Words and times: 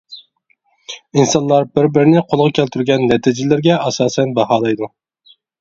ئىنسانلار 1.23 1.67
بىر-بىرىنى 1.75 2.23
قولغا 2.31 2.47
كەلتۈرگەن 2.61 3.07
نەتىجىلىرىگە 3.13 3.79
ئاساسەن 3.83 4.37
باھالايدۇ. 4.41 4.95